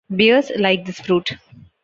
Bears 0.09 0.49
like 0.57 0.83
this 0.83 0.99
fruit. 0.99 1.37